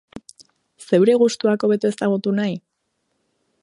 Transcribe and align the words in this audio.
Zeure 0.85 1.15
gustuak 1.25 1.67
hobeto 1.69 1.93
ezagutu 1.93 2.37
nahi? 2.43 2.61